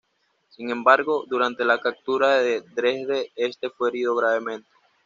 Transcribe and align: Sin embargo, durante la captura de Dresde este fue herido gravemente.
Sin 0.49 0.71
embargo, 0.71 1.25
durante 1.27 1.63
la 1.63 1.79
captura 1.79 2.37
de 2.39 2.61
Dresde 2.61 3.31
este 3.35 3.69
fue 3.69 3.89
herido 3.89 4.15
gravemente. 4.15 4.67